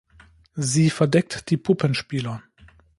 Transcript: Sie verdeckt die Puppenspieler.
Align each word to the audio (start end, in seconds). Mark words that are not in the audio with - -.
Sie 0.55 0.89
verdeckt 0.89 1.51
die 1.51 1.57
Puppenspieler. 1.57 2.41